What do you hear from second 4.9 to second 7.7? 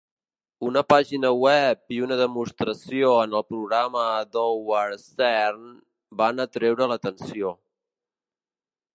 Stern van atreure l'atenció.